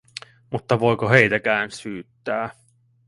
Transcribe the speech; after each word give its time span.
Mutta 0.51 0.79
voiko 0.79 1.09
heitäkään 1.09 1.71
syyttää? 1.71 2.49